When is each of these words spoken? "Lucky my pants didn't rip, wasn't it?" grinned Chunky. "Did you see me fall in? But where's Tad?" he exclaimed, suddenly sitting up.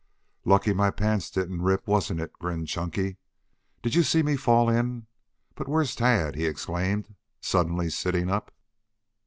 "Lucky 0.45 0.73
my 0.73 0.89
pants 0.89 1.29
didn't 1.29 1.61
rip, 1.61 1.85
wasn't 1.85 2.21
it?" 2.21 2.33
grinned 2.33 2.67
Chunky. 2.67 3.17
"Did 3.83 3.93
you 3.93 4.01
see 4.01 4.23
me 4.23 4.35
fall 4.35 4.67
in? 4.67 5.05
But 5.53 5.67
where's 5.67 5.93
Tad?" 5.93 6.35
he 6.35 6.47
exclaimed, 6.47 7.13
suddenly 7.39 7.87
sitting 7.91 8.27
up. 8.27 8.51